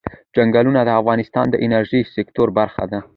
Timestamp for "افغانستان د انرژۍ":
0.99-2.01